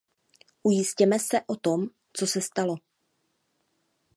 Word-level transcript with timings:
Ujistěme 0.63 1.19
se 1.19 1.41
o 1.47 1.55
tom, 1.55 1.87
co 2.13 2.27
se 2.27 2.41
stalo. 2.41 2.75